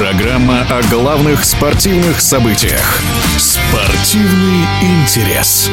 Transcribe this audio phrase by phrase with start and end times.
[0.00, 3.02] Программа о главных спортивных событиях.
[3.36, 3.89] Спорт.
[4.00, 5.70] Спортивный интерес.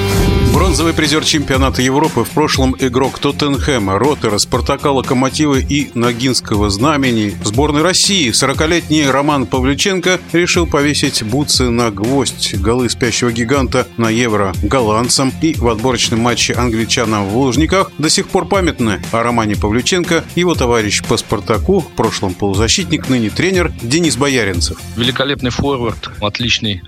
[0.54, 7.84] Бронзовый призер чемпионата Европы в прошлом игрок Тоттенхэма, Роттера, Спартака, Локомотива и Ногинского знамени сборной
[7.84, 15.32] России 40-летний Роман Павлюченко решил повесить бутсы на гвоздь голы спящего гиганта на Евро голландцам
[15.42, 20.54] и в отборочном матче англичанам в Лужниках до сих пор памятны о Романе Павлюченко его
[20.54, 24.80] товарищ по Спартаку, в прошлом полузащитник, ныне тренер Денис Бояринцев.
[24.98, 26.82] Великолепный форвард, отличный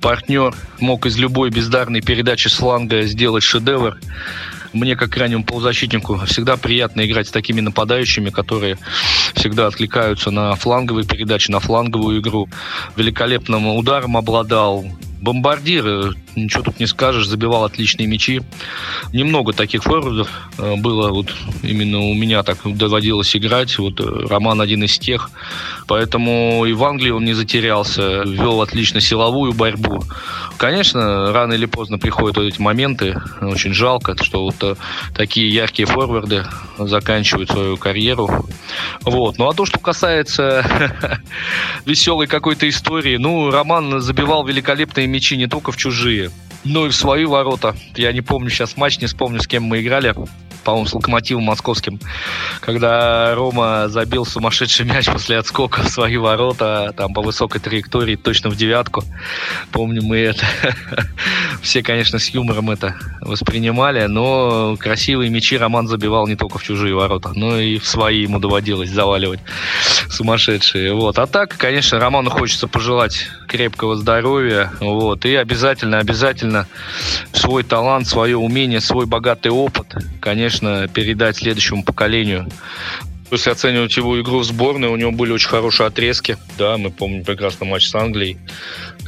[0.00, 3.98] партнер, мог из любой бездарной передачи с фланга сделать шедевр.
[4.72, 8.78] Мне, как крайнему полузащитнику, всегда приятно играть с такими нападающими, которые
[9.34, 12.48] всегда откликаются на фланговые передачи, на фланговую игру.
[12.96, 14.84] Великолепным ударом обладал,
[15.20, 18.42] бомбардир, ничего тут не скажешь, забивал отличные мячи.
[19.12, 23.78] Немного таких форвардов э, было, вот именно у меня так доводилось играть.
[23.78, 25.30] Вот э, Роман один из тех.
[25.86, 30.02] Поэтому и в Англии он не затерялся, вел отлично силовую борьбу.
[30.56, 33.20] Конечно, рано или поздно приходят вот эти моменты.
[33.40, 34.74] Очень жалко, что вот э,
[35.14, 36.44] такие яркие форварды
[36.78, 38.46] заканчивают свою карьеру.
[39.02, 39.38] Вот.
[39.38, 40.64] Ну а то, что касается
[41.86, 46.19] веселой какой-то истории, ну, Роман забивал великолепные мячи не только в чужие,
[46.64, 47.74] но и в свои ворота.
[47.94, 50.14] Я не помню сейчас матч, не вспомню, с кем мы играли
[50.64, 51.98] по-моему, с Локомотивом Московским,
[52.60, 58.50] когда Рома забил сумасшедший мяч после отскока в свои ворота, там по высокой траектории, точно
[58.50, 59.02] в девятку.
[59.72, 60.44] Помню мы это.
[61.62, 66.94] Все, конечно, с юмором это воспринимали, но красивые мячи Роман забивал не только в чужие
[66.94, 69.40] ворота, но и в свои ему доводилось заваливать
[70.08, 70.94] сумасшедшие.
[70.94, 71.18] Вот.
[71.18, 76.66] А так, конечно, Роману хочется пожелать крепкого здоровья, вот, и обязательно, обязательно
[77.32, 82.48] свой талант, свое умение, свой богатый опыт, конечно, передать следующему поколению.
[83.30, 86.36] Если оценивать его игру в сборной, у него были очень хорошие отрезки.
[86.58, 88.38] Да, мы помним прекрасно матч с Англией,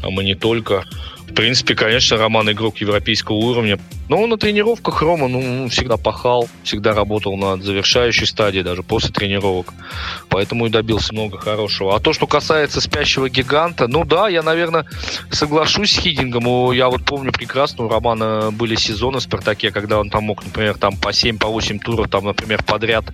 [0.01, 0.85] а мы не только.
[1.29, 3.79] В принципе, конечно, Роман игрок европейского уровня.
[4.09, 9.73] Но на тренировках Рома ну, всегда пахал, всегда работал над завершающей стадией, даже после тренировок.
[10.29, 11.97] Поэтому и добился много хорошего.
[11.97, 14.85] А то, что касается спящего гиганта, ну да, я, наверное,
[15.31, 16.73] соглашусь с Хидингом.
[16.73, 20.77] Я вот помню прекрасно, у Романа были сезоны в «Спартаке», когда он там мог, например,
[20.77, 23.05] там по 7-8 по 8 туров, там, например, подряд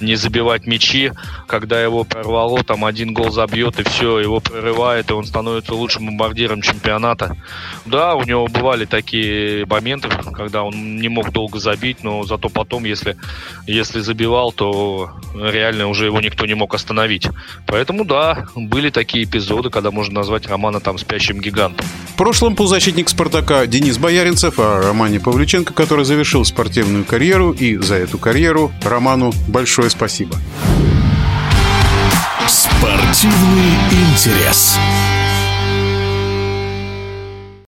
[0.00, 1.12] не забивать мячи.
[1.46, 6.06] Когда его прорвало, там один гол забьет, и все, его прорывает, и он становится лучшим
[6.06, 7.36] бомбардиром чемпионата.
[7.84, 12.84] Да, у него бывали такие моменты, когда он не мог долго забить, но зато потом,
[12.84, 13.16] если,
[13.66, 17.28] если забивал, то реально уже его никто не мог остановить.
[17.66, 21.86] Поэтому да, были такие эпизоды, когда можно назвать Романа там спящим гигантом.
[22.14, 27.96] В прошлом полузащитник «Спартака» Денис Бояринцев, о Романе Павлюченко, который завершил спортивную карьеру, и за
[27.96, 30.36] эту карьеру Роману большое спасибо.
[32.46, 34.78] Спортивный интерес.